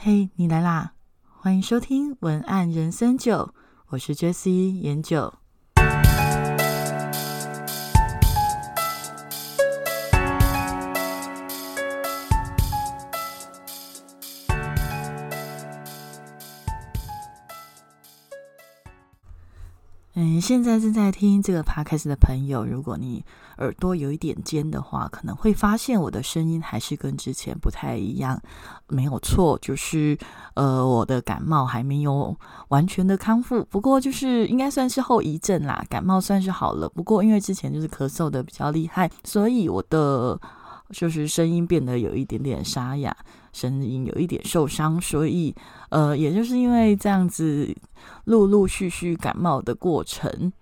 [0.00, 0.92] 嘿，你来啦！
[1.24, 3.52] 欢迎收听文案人生九，
[3.88, 5.34] 我是 Jessie 研九。
[20.14, 23.24] 嗯，现在正在听这个 podcast 的朋友，如果你
[23.58, 28.40] 耳朵有一点尖的话，可能会发现我的声音还是跟之前不太一样。
[28.88, 30.16] 没有错，就是
[30.54, 32.34] 呃，我的感冒还没有
[32.68, 35.84] 完全的康复，不过就是应该算是后遗症啦。
[35.90, 40.40] 感冒算是好了，不过因为之前就是咳嗽的比较厉害，所以我的
[40.90, 43.14] 就是声音变得有一点点沙哑。
[43.50, 45.52] 声音有一点受伤，所以
[45.88, 47.74] 呃，也就是因为这样子
[48.24, 50.52] 陆陆续续感冒的过程，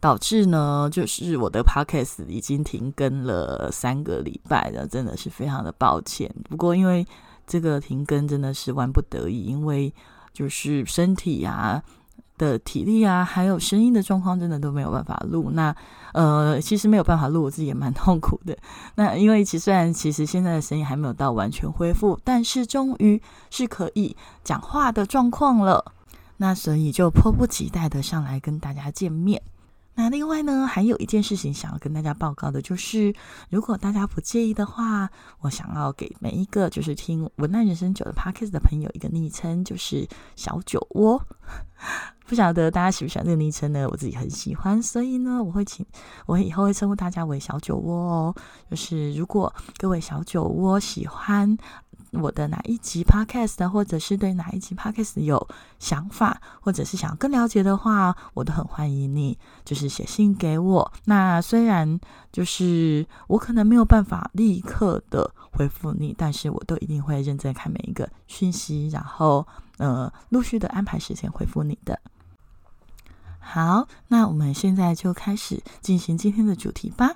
[0.00, 6.32] 导致呢，就是我的 podcast 已经停更了三个礼拜了，真的是非常的抱歉。
[6.48, 7.06] 不过因为
[7.46, 9.92] 这个停更真的是万不得已，因为
[10.32, 11.82] 就是身体啊。
[12.38, 15.50] 的体力啊，还有声音的状况，真的都没有办法录。
[15.54, 15.74] 那
[16.12, 18.56] 呃，其实没有办法录，我自己也蛮痛苦的。
[18.94, 25.84] 那因为其虽然其实现在的声音还没有到完全恢复，但是终于是可以讲话的状况了。
[26.36, 29.42] 那所以就迫不及待的上来跟大家见面。
[30.00, 33.12] 那另外呢，还有一件事情想要跟大家报告的，就是
[33.50, 41.20] 如果大家不介意的话，我想要给每一个就是听文案人生九的 podcast 的朋友一个昵称，就是小酒窝。
[42.28, 43.88] 不晓得大家喜不喜欢这个昵称呢？
[43.90, 45.84] 我自己很喜欢，所以呢，我会请
[46.26, 48.34] 我以后会称呼大家为小酒窝哦。
[48.70, 51.58] 就是如果各位小酒窝喜欢。
[52.20, 60.92] 我的哪一集 podcast，或者是对哪一集 podcast 有想法，或者是想要更了解的话，我都很欢迎你，就是写信给我。
[61.04, 61.98] 那虽然
[62.32, 69.46] 就是我可能没有办法立刻的回复你，但是我都一定会认真看每一个讯息，然后
[69.78, 71.98] 呃陆续的安排时间回复你的。
[73.40, 77.14] 好，那我们现在就开始进行今天的主题吧。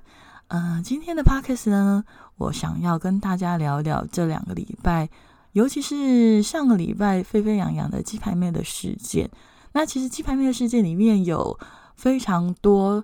[0.53, 2.05] 呃，今天的 podcast 呢，
[2.37, 5.09] 我想要跟大家聊聊这两个礼拜，
[5.53, 9.31] 尤其是上个礼拜沸沸扬扬的鸡排妹的事件。
[9.73, 11.59] 那其实鸡排妹的事件里面有
[11.97, 13.03] 非常多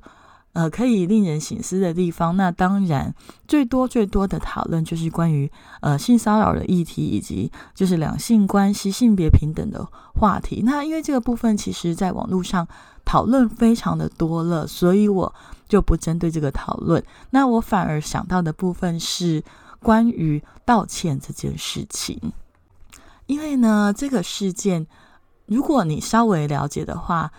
[0.53, 2.37] 呃可以令人醒思的地方。
[2.37, 3.15] 那当然，
[3.47, 5.51] 最多最多的讨论就是关于
[5.81, 10.63] 呃性骚扰的议题，以及就是两性关系、性别平等的话题。
[10.65, 12.67] 那因为这个部分其实在网络上
[13.05, 15.35] 讨论非常的多了，所以我。
[15.69, 19.45] 就不针对这个讨论，那我反而想到的部分是
[19.83, 22.19] 关于道歉这件事情，
[23.27, 24.87] 因为呢，这个事件
[25.45, 27.31] 如果你稍微了解的话，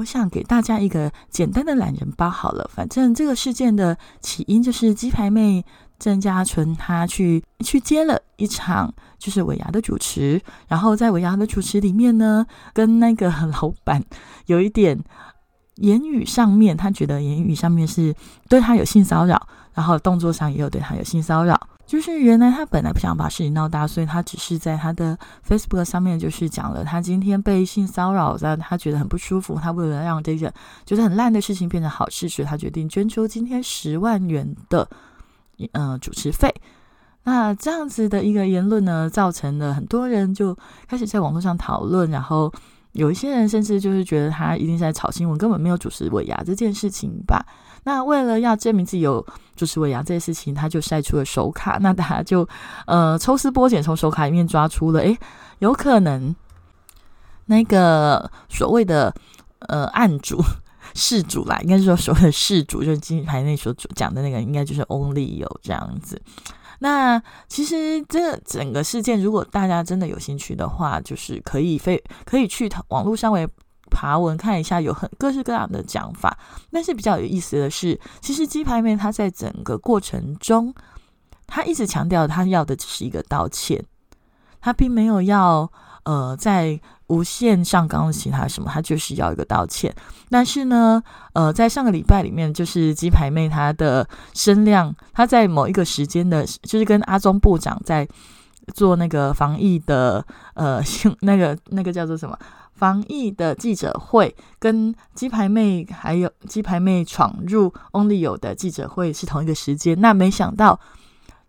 [0.00, 2.68] 我想给大家一个简单的懒人包好了。
[2.74, 5.64] 反正这个事件的起因就是鸡排妹
[5.98, 14.02] 郑嘉纯她去去接了一场就是尾牙的主持，然后在尾牙的主持里面呢，跟那个老板
[14.46, 14.98] 有一点。
[15.76, 18.14] 言语上面，他觉得言语上面是
[18.50, 21.58] 对他有性骚扰，然后动作上也有对他有性骚扰。
[21.90, 29.58] 就是原来他本来不想把事情闹大，所以他只是在他的 Facebook 上面就是讲了他今天被性骚扰，让他觉得很不舒服。
[29.60, 30.54] 他为了让这个
[30.86, 34.88] 觉得很烂的事情变成好事，所以他决定捐出今天十万元的
[35.72, 36.54] 呃主持费。
[37.24, 42.52] 那这样子的一个言论呢，造成了很多人就开始在网络上讨论，然后。
[42.92, 47.46] 有一些人甚至就是觉得他一定是在炒新闻，根本没有主持尾牙这件事情吧。
[47.84, 49.24] 那为了要证明自己有
[49.56, 51.78] 主持尾牙这件事情，他就晒出了手卡。
[51.80, 52.46] 那大家就
[52.86, 55.18] 呃抽丝剥茧，从手卡里面抓出了，诶，
[55.60, 56.34] 有可能
[57.46, 59.14] 那个所谓的
[59.60, 60.42] 呃案主
[60.94, 66.20] 事主啦，应该是说所谓的事主，就是金牌那所讲的那个，应该就是 Only 有这样子。
[66.82, 73.46] 那其实这整个事件，如果大家真的有兴趣的话，就是可以非可以去网络上为
[73.90, 76.38] 爬文看一下，有很各式各样的讲法。
[76.70, 80.72] 但是比较有意思的是，其实鸡排妹她在整个过程中，
[81.46, 83.84] 她一直强调她要的只是一个道歉，
[84.60, 85.70] 她并没有要
[86.04, 86.80] 呃在。
[87.10, 89.92] 无限上纲的其他什么，她就是要一个道歉。
[90.28, 91.02] 但是呢，
[91.32, 98.06] 呃，在上个礼拜里面，就是鸡排妹她的声量，她在某一个时间的，就是跟阿中部长在
[98.72, 100.80] 做那个防疫的，呃，
[101.22, 102.38] 那个那个叫做什么
[102.80, 110.00] 防疫的记者会，跟鸡排妹还有鸡排妹闯入 Only 有的记者会是同一个时间。
[110.00, 110.80] 那没想到。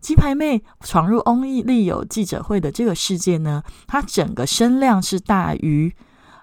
[0.02, 5.94] 鸡排妹闯入翁立友记者会的这个事件呢，它整个声量是大于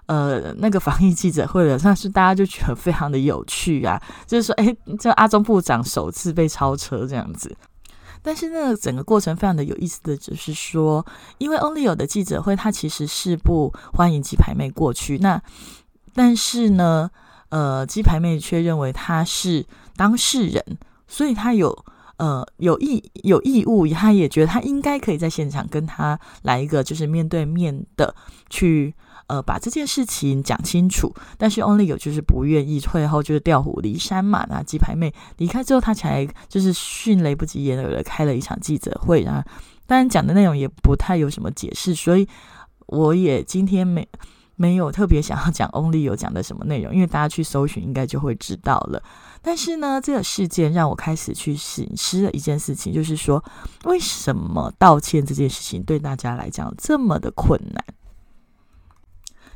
[0.06, 7.54] 呃那个防疫记者会的，但是大家就觉得非常的有趣啊，就是说，哎，这阿中部长首次被超车这样子。
[8.22, 11.04] 但是那整个过程非常的有意思的，就是说，
[11.38, 15.18] 因为 Only 有的记者会，他其实是不欢迎鸡排妹过去。
[15.18, 15.40] 那
[16.14, 17.10] 但是呢，
[17.48, 19.64] 呃，鸡排妹却认为他是
[19.96, 20.78] 当事人，
[21.08, 21.84] 所以他有
[22.18, 28.14] 呃有义有义务，他也觉得他应该可以在现场跟他来一个就是面对面的
[28.48, 28.94] 去。
[29.30, 34.44] 呃，把这件事情讲清楚，但是 Only 有就是不愿意退后，就是调虎离山嘛。
[34.50, 39.44] 那鸡排妹离开之后，他才就是迅雷不及掩耳的开了一场记者会啊。
[39.86, 42.26] 当然讲的内容也不太有什么解释，所以
[42.88, 44.08] 我也今天没
[44.56, 49.00] 没有特别想要讲 Only 有讲的什么内容，因为大家去搜寻应该就会知道了。
[49.40, 53.42] 但是呢，这个事件让我开始去醒思了一件事情，就是说
[53.84, 57.84] 为什么道歉这件事情对大家来讲这么的困难？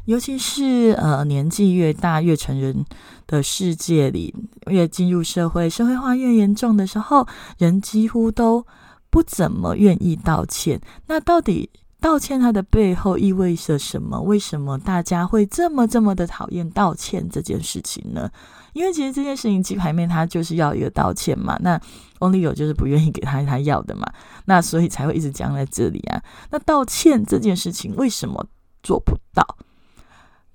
[0.06, 2.84] 尤其是呃年纪越大越成人
[3.26, 4.34] 的世界里，
[4.66, 7.26] 越进入社会社会化越严重的时候，
[7.58, 8.66] 人几乎都
[9.10, 10.80] 不怎么愿意道歉。
[11.06, 11.70] 那到底
[12.00, 14.20] 道歉它的背后意味着什么？
[14.20, 18.30] 为什么大家会这么这么的讨厌道歉这件事情呢？
[18.74, 21.80] 因为其实这件事情鸡排面他就是要一个道歉嘛，那
[22.18, 24.06] Only 有就是不愿意给他他要的嘛，
[24.44, 26.20] 那所以才会一直僵在这里啊。
[26.50, 28.46] 那道歉这件事情为什么
[28.82, 29.46] 做不到？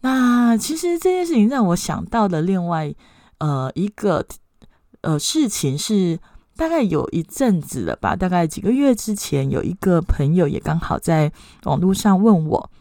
[0.02, 2.94] 那其实这件事情让我想到的另外
[3.40, 4.26] 呃一个
[5.02, 6.20] 呃事情是，
[6.56, 11.32] 大概有一阵子了吧，大概几个月之前，有一个朋友也刚好在
[11.64, 12.72] 网络上问我，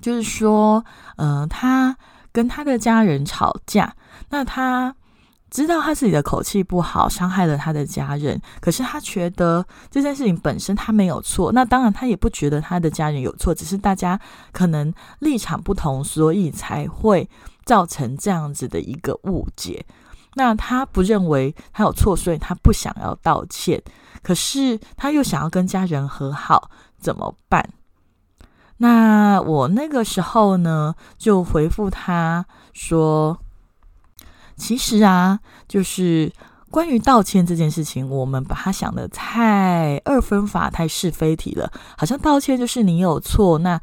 [0.00, 0.84] 就是说，
[1.16, 1.96] 呃，他
[2.32, 3.96] 跟他的家人吵架，
[4.30, 4.94] 那他。
[5.48, 8.40] 知道他自己的口气不好，伤害了他的家人。
[8.60, 11.52] 可是他觉得这件事情本身他没有错。
[11.52, 14.20] 那当然，他也不觉得他的家人有错，只是大家
[14.52, 17.28] 可能立场不同，所以才会
[17.64, 19.86] 造成这样子的一个误解。
[20.34, 23.80] 那他不认为他有错，所以他不想要道歉。
[24.22, 27.66] 可是他又想要跟家人和好，怎么办？
[28.78, 33.38] 那我那个时候呢，就回复他说。
[34.56, 35.38] 其实啊，
[35.68, 36.32] 就是
[36.70, 41.70] 关于道歉这件事情，我们把它想的太二分法、太是非题了。
[41.96, 43.80] 好像道歉就是你有错，那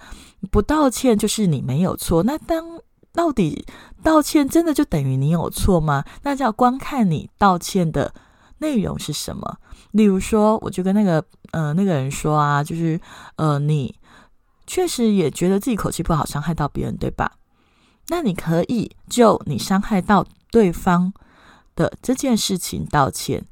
[0.52, 2.24] 不道歉就是你没有错。
[2.24, 2.80] 那当
[3.14, 3.66] 到底
[4.02, 6.04] 道歉真的就等于你有错吗？
[6.24, 8.14] 那就要观看你道歉的
[8.58, 9.58] 内容是什么。
[9.92, 13.00] 例如说，我就跟那个呃那个人说啊，就是
[13.36, 13.96] 呃你
[14.66, 17.32] 确实也觉得自己口气不好，伤害到别人，对吧？
[18.08, 20.26] 那你可以就你伤害到。
[20.54, 21.12] 对方
[21.76, 23.44] 的这件事情道歉，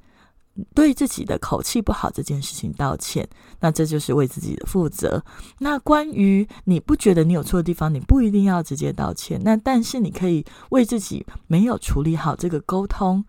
[0.76, 3.28] 对自己的口气不好这件事情道歉，
[3.60, 5.26] 那这就是为自己的负责。
[5.58, 9.42] 那关于你不觉得你有错的地方，你不一定要直接道歉。
[9.44, 13.26] 那但是你可以为自己没有处理好这个沟通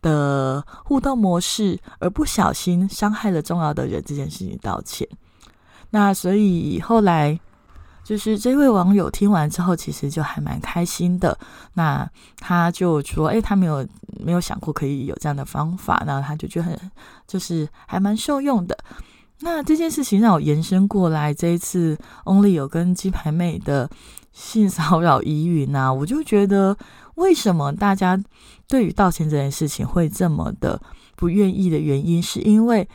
[0.00, 5.08] 的互动模式，而不小心伤害了重要的人这件事情道歉。
[5.90, 7.40] 那所以后来。
[8.06, 11.36] 就是这位网友听完之后，其实就还蛮开心的。
[11.74, 12.08] 那
[12.38, 13.84] 他就说：“哎，他没有
[14.20, 16.80] 没有想过可以有这样的方法。”那他就觉得很
[17.26, 18.78] 就是还蛮受用的。
[19.40, 23.90] 那这件事情让我延伸过来，这一次 Only 有跟鸡排妹的
[24.32, 26.78] 性骚扰疑云啊，我就觉得
[27.16, 28.16] 为什么大家
[28.68, 30.80] 对于道歉这件事情会这么的
[31.16, 32.88] 不愿意的原因，是因为。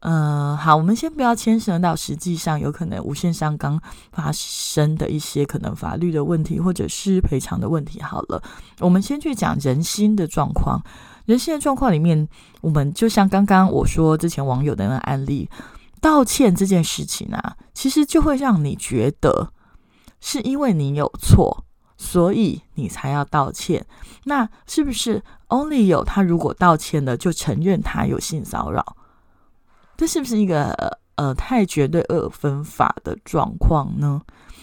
[0.00, 3.80] 呃，好，我们先不要牵涉到实际上有可能无限上纲
[4.12, 8.00] 发生的一些可能法律的问题，或者是赔偿的问题。
[8.02, 8.40] 好了，
[8.80, 10.80] 我们先去讲人心的状况。
[11.24, 12.28] 人心的状况里面，
[12.60, 15.48] 我们就像刚刚我说之前网友的那个案例，
[16.00, 19.50] 道歉这件事情啊，其实就会让你觉得
[20.20, 21.64] 是因为你有错，
[21.96, 23.84] 所以你才要道歉。
[24.24, 28.96] 那是不是 Only 有他如果道歉了，就承认他有性骚扰？
[29.96, 34.20] 这是不是一个呃太绝对二分法的状况呢？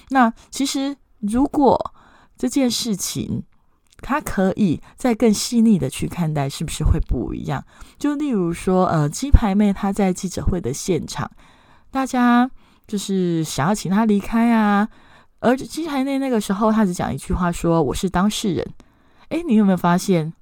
[0.10, 1.94] 那其实如果
[2.38, 3.44] 这件事情，
[3.98, 7.64] 他可以再更细腻的去看待，是不是会不一样？
[7.98, 11.32] 就例如说，呃，鸡排妹她在记者会的现场，
[11.90, 12.50] 大家
[12.86, 14.90] 就是想要请她离开啊，
[15.40, 18.74] 而鸡排妹那个时候，她只讲一句话说：“我是当事人。”
[19.30, 20.34] 哎，你有没有发现？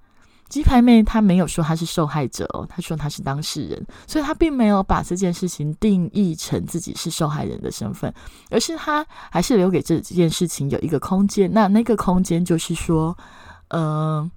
[0.51, 8.13] 鸡排妹她没有说她是受害者哦，她说她是当事人，所以她并没有把这件事情定义成自己是受害人的身份，
[8.49, 11.49] 而是她还是留给这件事情有一个空间。
[11.53, 13.17] 那那个空间就是说，
[13.69, 14.29] 呃，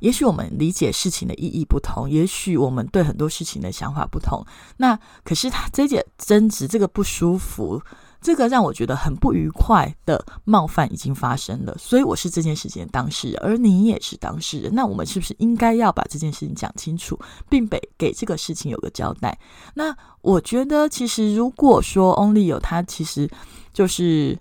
[0.00, 4.44] 也许我们理解事情的意义不同，也许我们对很多事情的想法不同。
[4.76, 7.80] 那可是他这件争执，这个不舒服
[8.22, 14.72] 这个让我觉得很不愉快的冒犯已经发生了，所以我是这件事情的当事人，而你也是当事人。
[14.74, 19.36] 那我们是不是应该要把这件事情讲清楚，并给给这个事情有个交代？
[19.74, 23.28] 那我觉得，其实如果说 Only 有他，其实
[23.72, 24.38] 就是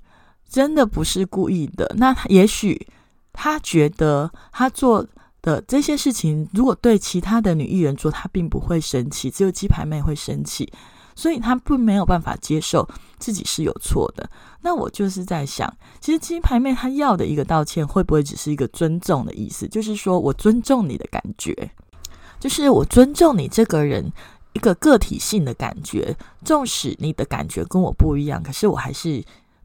[0.48, 1.92] 真的不是故意的。
[1.98, 2.88] 那他也许
[3.34, 5.06] 他觉得他做
[5.42, 10.72] 的这些事情，如果对其他的女艺人做，他并不会生气，只有鸡排妹会生气。
[11.15, 12.88] 所以他并没有办法接受
[13.20, 14.30] 自己是有错的。
[14.62, 19.68] 那我就是在想，其实金牌妹她要的一个道歉，会不会只是一个尊重的意思？
[19.68, 21.72] 就是说我尊重你的感觉，
[22.39, 24.12] 就是我尊重你这个人
[24.53, 26.15] 一个个体性的感觉。
[26.44, 29.24] 纵使你的感觉跟我不一样，可是我还是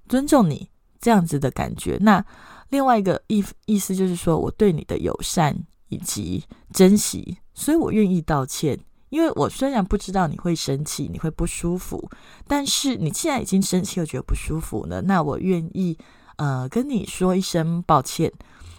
[0.09, 0.69] 尊重你
[1.00, 1.99] 这样子的感觉。
[2.00, 2.25] 那
[2.71, 5.57] 另外一个意意思就是说我对你的友善
[5.88, 8.79] 以及珍惜，所以我愿意道歉。
[9.09, 12.11] 因为我虽然不知道你会生气，你会不舒服，
[12.47, 15.97] 但是你既然已经生气又觉得不舒服了，那我愿意
[16.37, 18.33] 呃跟你说一声抱歉。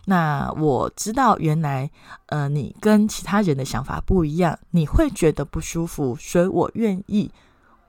[0.05, 1.89] 那我知道原来
[2.27, 7.31] 呃你跟其他人的想法不一样，你会觉得不舒服，所以我愿意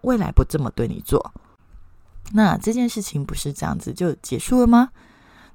[0.03, 1.33] 未来不这么对你做。
[2.33, 4.91] 那这件事情不是这样子就结束了吗？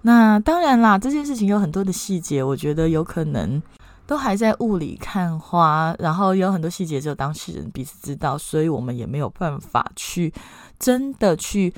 [0.02, 3.62] 那当然啦，这件事情有很多的细节，我觉得有可能。
[4.06, 10.34] 都还在雾里看花，然后有很多细节只有当事人彼此知道，所以我们也没有办法去
[10.78, 11.74] 真的去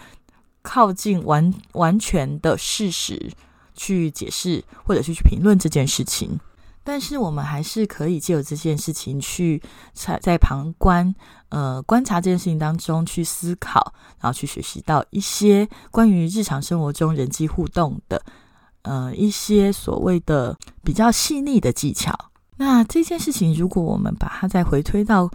[0.62, 3.32] 靠近完完全的事实
[3.75, 6.39] 去解释或者是去评论这件事情。
[6.84, 9.60] 但是我们还是可以借由这件事情去
[9.94, 11.13] 在在旁观，
[11.50, 18.22] 呃，观察这件事情当中去思考，然后去学习到一些关于日常生活中人际互动的。
[18.86, 22.13] 呃，一些所谓的比较细腻的技巧。
[22.58, 25.30] 那这件事情，如果我们把它再回推到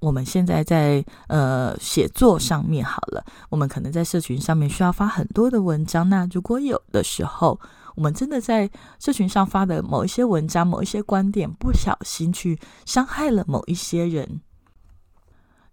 [0.00, 6.08] 我们现在在呃写作上面好了，我们可能在社群上面需要发很多的文章。
[6.08, 7.60] 那如果有的时候，
[7.94, 8.68] 我们真的在
[8.98, 14.40] 社群上发的某一些文章、某一些观点，不小心去伤害了某一些人，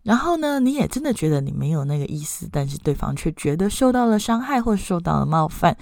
[0.04, 5.76] 然后呢，你也真的觉得你没有那个意思，但是对方却觉得受到了伤害或受到了冒犯。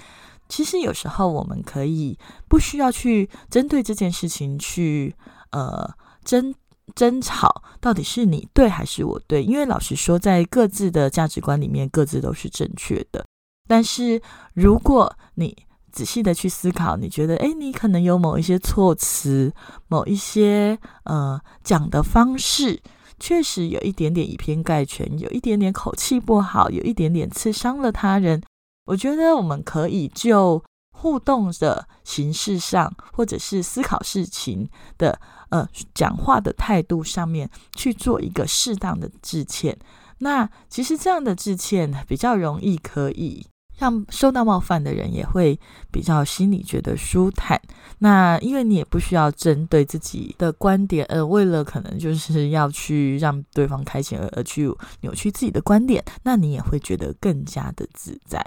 [0.49, 2.17] 其实有时候我们可以
[2.49, 5.15] 不需要去针对这件事情去
[5.51, 5.89] 呃
[6.25, 6.53] 争
[6.95, 9.43] 争吵，到底是你对还是我对？
[9.43, 13.23] 因为老实说，在各自的价值观里面，各自都是正确的。
[13.67, 14.19] 但是
[14.53, 15.55] 如果你
[15.91, 19.53] 仔细的去思考，你觉得诶，你可能有某一些措辞，
[19.87, 22.81] 某一些呃讲的方式，
[23.19, 28.41] 确实有一点点以偏概全，有一点点口气不好，有一点点刺伤了他人。
[28.89, 34.67] 我觉得我们可以就互动的形式上，或者是思考事情
[34.97, 39.77] 的呃讲话的态度上面去做一个适当的致歉。
[40.17, 43.45] 那其实这样的致歉比较容易，可以
[43.77, 45.57] 让受到冒犯的人也会
[45.91, 47.61] 比较心里觉得舒坦。
[47.99, 54.69] 那因为你也不需要针对自己的观点，呃，为了可能就是要去让对方开心而而去
[55.01, 58.45] 扭曲自己的观点，那你也会觉得更加的自在。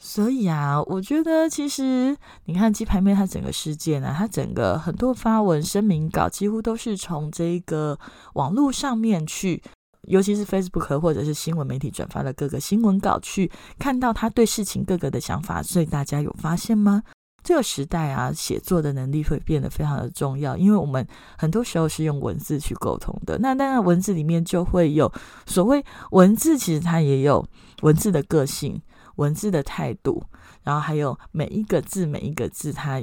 [0.00, 7.98] 所以啊，我觉得其实你看鸡排妹她整个事件呢，她整个很多发文声明稿几乎都是从这个
[8.34, 9.60] 网络上面去，
[10.02, 15.60] 尤其是 Facebook 或者是新闻媒体转发的各个新闻稿去看到她对事情各个的想法。
[15.62, 17.02] 所以大家有发现吗？
[17.42, 21.04] 这个时代啊，写作的能力会变得非常的重要，因为我们
[21.36, 23.38] 很多时候是用文字去沟通的。
[23.38, 25.10] 那当然，文字里面就会有
[25.46, 27.44] 所谓文字，其实它也有
[27.82, 28.80] 文字的个性。
[29.18, 30.24] 文字的态度，
[30.64, 33.00] 然后还有每一个字，每一个字，它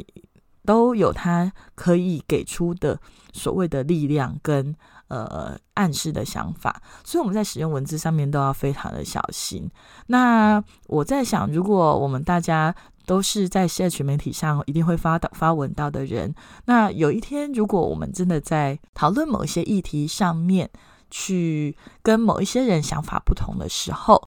[0.65, 3.00] 都有它可以给出的
[3.31, 4.75] 所谓的力量跟
[5.07, 9.69] 呃暗示的想法，所以我们在使用文字上面都要非常的小心。
[10.07, 16.34] 那我在想，如果我们大家都是在社群媒体上一定会发到发文到的人，
[16.65, 20.67] 那有一天如果我们真的在讨论某一些议题上面
[21.12, 24.25] 去跟某一些人想法不同的时候，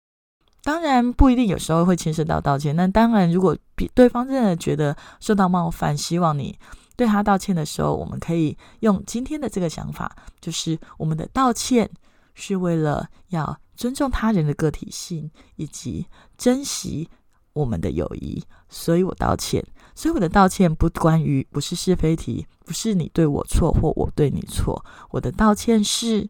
[0.64, 2.74] 当然不一定，有时候会牵涉到道歉。
[2.74, 6.58] 那当然，如果比对方真的觉得受到冒犯，希望你
[6.96, 11.90] 对他道歉的时候，我们可以用今天的这个想法，就是我们的道歉
[12.34, 17.10] 是为了要尊重他人的个体性，以及珍惜
[17.52, 19.62] 我们的友谊，所以我道歉。
[19.96, 26.30] 所以我的道歉不关于不是是非题，不是你对我错或我对你错，我的道歉是。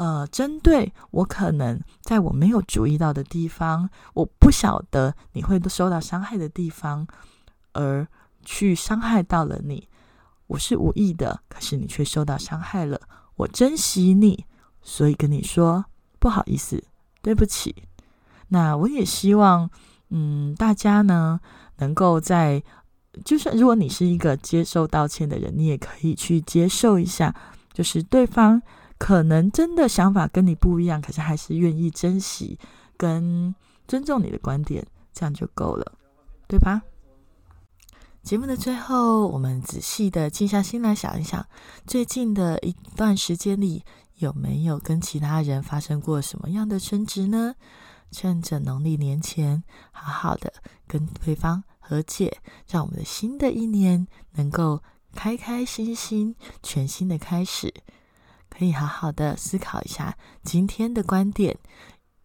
[0.00, 7.06] 呃，针对我可能在我没有注意到的地方，我不晓得你会受到伤害的地方，
[7.74, 8.08] 而
[8.42, 9.86] 去伤害到了你，
[10.46, 12.98] 我是无意的，可是你却受到伤害了。
[13.36, 14.46] 我珍惜你，
[14.80, 15.84] 所以跟你说
[16.18, 16.82] 不好意思，
[17.20, 17.84] 对不起。
[18.48, 19.68] 那我也希望，
[20.08, 21.38] 嗯，大家呢
[21.76, 22.62] 能够在，
[23.22, 27.34] 就算如果你是一个接受道歉的人，你也可以去接受一下，
[27.74, 28.62] 就是对方
[29.00, 32.58] 可能真的想法跟你不一样，可是还是愿意珍惜
[32.98, 33.54] 跟
[33.88, 35.92] 尊重你的观点，这样就够了，
[36.46, 36.82] 对吧？
[38.22, 41.46] 节目的最后，我们仔细的静下心来想一想，
[41.86, 43.82] 最近的一段时间里，
[44.16, 47.54] 有没有跟其他人发生过什么样的争执呢？
[48.12, 50.52] 趁着农历年前，好好的
[50.86, 52.36] 跟对方和解，
[52.68, 54.82] 让我们的新的一年能够
[55.14, 57.72] 开开心心、全新的开始。
[58.60, 61.56] 可以好好的思考一下今天的观点。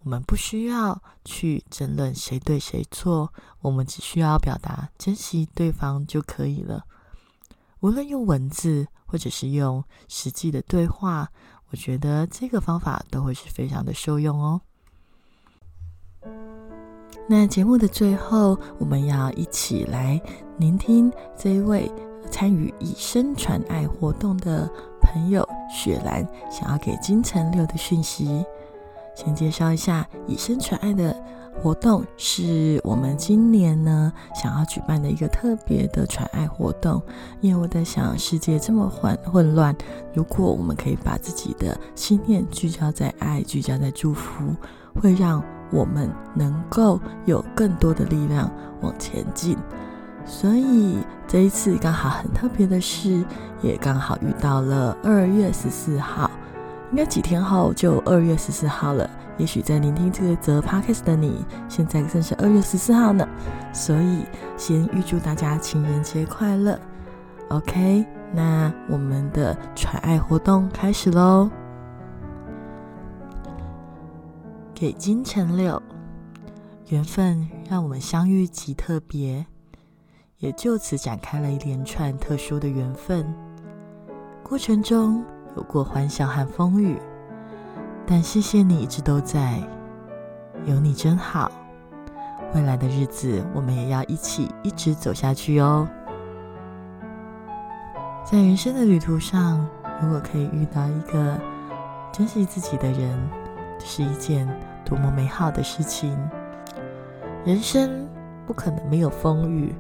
[0.04, 6.84] 我们不需要去争论谁对谁错，我们只需要表达珍惜对方就可以了。
[7.80, 11.32] 无论用文字或者是用实际的对话，
[11.70, 14.60] 我觉得这个方法都会是非常的受用哦。
[17.30, 20.22] 那节目的最后，我们要一起来
[20.58, 21.90] 聆听这一位
[22.30, 24.70] 参与以身传爱活动的
[25.06, 28.44] 朋友雪兰想要给金城六的讯息。
[29.16, 31.16] 先介绍一下以身传爱的
[31.54, 37.02] 活动，是我们今年呢想要举办的一个特别的传爱活动。
[37.40, 39.74] 因为我在想，世界这么混混乱，
[40.14, 44.54] 如果我们可以把自己的心念聚焦在爱，聚焦在祝福，
[45.02, 49.58] 会让我们能够有更多的力量往前进。
[50.26, 53.24] 所以这一次刚好很特别的是，
[53.62, 56.30] 也刚好遇到了二月十四号。
[56.92, 59.10] 应该几天后就二月十四号了。
[59.38, 63.28] 也许在聆听这个则 podcast 的你，现在正是二月十四号呢。
[63.74, 64.24] 所以
[64.56, 66.80] 先预祝大家情人节快乐。
[67.50, 71.50] OK，那我们的传爱活动开始喽。
[74.74, 75.82] 给金城柳，
[76.88, 79.46] 缘分让我们相遇极特别，
[80.46, 83.26] 也就此展开了一连串特殊的缘分。
[84.44, 85.24] 过程中。
[85.58, 87.00] 有过欢笑和风雨，
[88.06, 89.58] 但谢谢你一直都在，
[90.66, 91.50] 有你真好。
[92.54, 95.88] 未来的日子，我们也要一起一直走下去哦。
[98.26, 99.66] 在人生的旅途上，
[100.02, 101.40] 如果可以遇到一个
[102.12, 103.18] 珍惜自己的人，
[103.80, 104.46] 是一件
[104.84, 106.20] 多么美好的事情。
[107.46, 108.10] 人生
[108.46, 109.74] 不可能没有风雨，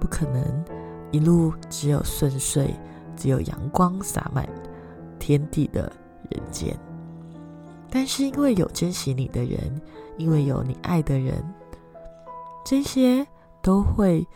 [0.00, 0.64] 不可能
[1.10, 2.74] 一路只有顺遂，
[3.16, 4.48] 只有阳光洒满。
[5.18, 5.92] 天地的
[6.30, 6.74] 人间，
[7.90, 9.58] 但是因为有珍惜你的人，
[10.16, 11.34] 因为有你爱的人，
[12.64, 13.26] 这些
[13.60, 14.26] 都会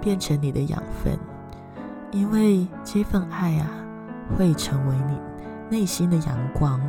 [0.00, 1.18] 变成你的养分。
[2.12, 3.68] 因为这份爱啊，
[4.38, 5.18] 会成为你
[5.68, 6.80] 内心的阳光。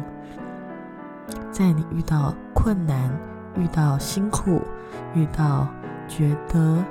[1.51, 3.11] 在你遇到困难、
[3.57, 4.61] 遇到辛苦、
[5.15, 5.67] 遇到
[6.07, 6.85] 觉得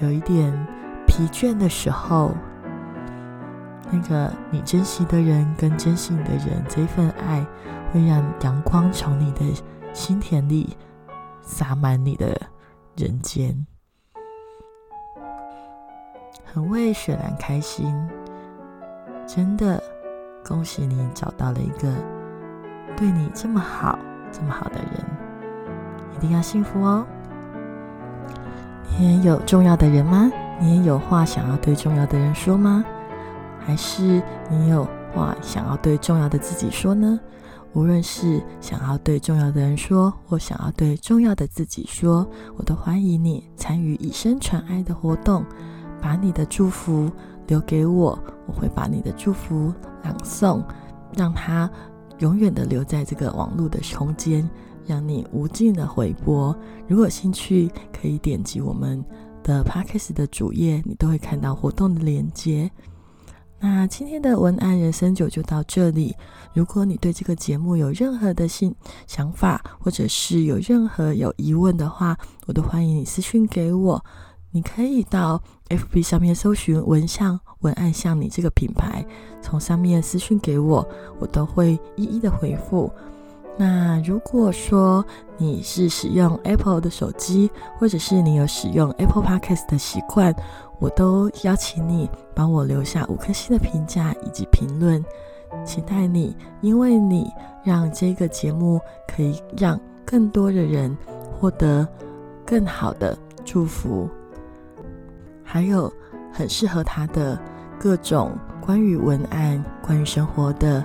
[0.00, 0.52] 有一点
[1.06, 2.32] 疲倦的时候。
[3.92, 7.44] 那个你珍惜的人跟珍惜你的人，这份爱
[7.92, 9.40] 会让阳光从你的
[9.92, 10.76] 心田里
[11.40, 12.40] 洒满你的
[12.94, 13.66] 人间，
[16.44, 17.92] 很为雪兰开心。
[19.26, 19.82] 真的，
[20.46, 21.92] 恭喜你找到了一个
[22.96, 23.98] 对你这么好、
[24.30, 25.04] 这么好的人，
[26.14, 27.04] 一定要幸福哦！
[28.98, 30.30] 你也有重要的人吗？
[30.60, 32.84] 你也有话想要对重要的人说吗？
[33.58, 37.18] 还是你有话想要对重要的自己说呢？
[37.72, 45.44] 无论是想要对重要的人说，或想要对重要的自己说，我都欢迎你参与以身传爱的活动，
[46.00, 47.10] 把你的祝福
[47.46, 49.72] 留给我，我会把你的祝福
[50.02, 50.62] 朗诵，
[51.16, 51.70] 让它
[52.18, 54.48] 永远的留在这个网络的空间，
[54.90, 56.54] 让你无尽的回播。
[56.88, 59.04] 如果兴趣，可以点击我们
[59.40, 62.68] 的 Podcast 的主页，你都会看到活动的链接。
[63.60, 66.16] 那今天的文案人生九就到这里。
[66.52, 68.74] 如果你对这个节目有任何的新
[69.06, 74.04] 想法，或者是有任何有疑问的话，我都欢迎你私讯给我。
[74.50, 79.06] 你可以到 FB 上面搜寻“文像文案像你”这个品牌，
[79.40, 80.84] 从上面私讯给我，
[81.20, 82.90] 我都会一一的回复。
[83.60, 85.04] 那如果说
[85.36, 90.34] 你是使用 Apple 的手机，或者是你有使用 Apple Podcast 的习惯，
[90.78, 95.04] 我都邀请你帮我留下五颗星的评价以及评论，
[95.62, 97.30] 期待你，因为你
[97.62, 100.96] 让这个节目可以让更多的人
[101.38, 101.86] 获得
[102.46, 104.08] 更好的祝福，
[105.44, 105.92] 还有
[106.32, 107.38] 很适合他的
[107.78, 110.82] 各种关于文案、关于生活的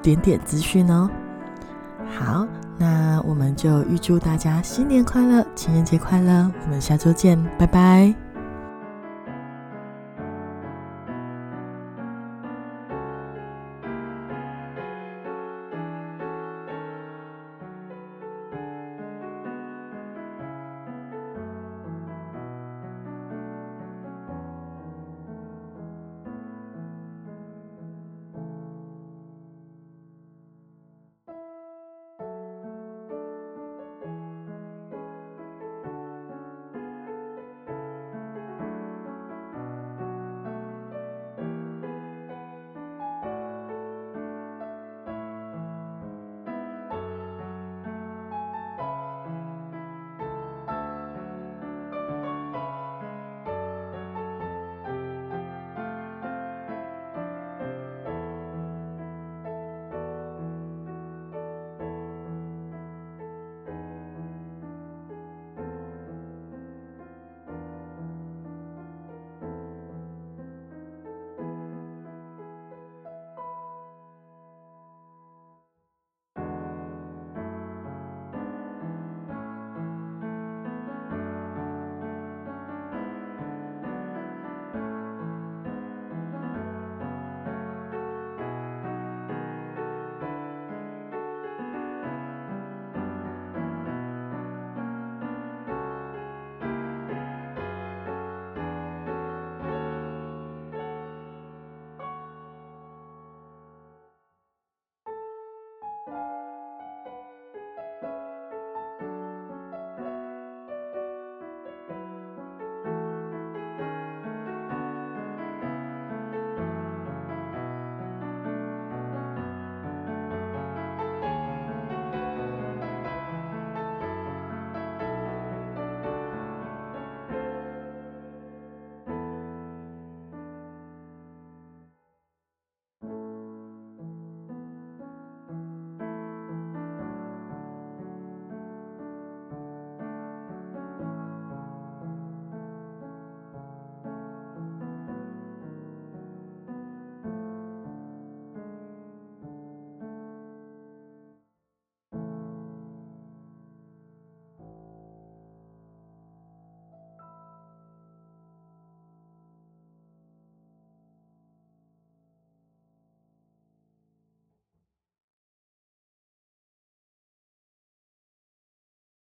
[0.00, 1.06] 点点资讯哦。
[2.16, 2.46] 好。
[2.78, 6.50] 那我们就预祝大家新年快乐，情人节快乐！
[6.64, 8.27] 我们下周见，拜拜。